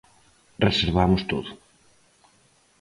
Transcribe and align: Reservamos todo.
Reservamos 0.65 1.21
todo. 1.31 1.49